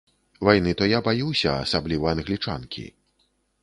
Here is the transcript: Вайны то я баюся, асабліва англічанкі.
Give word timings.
Вайны 0.47 0.71
то 0.79 0.87
я 0.93 1.03
баюся, 1.09 1.53
асабліва 1.69 2.05
англічанкі. 2.17 2.93